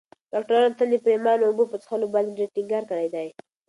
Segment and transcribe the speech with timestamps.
[0.33, 3.27] ډاکترانو تل د پرېمانه اوبو په څښلو باندې ډېر ټینګار کړی دی.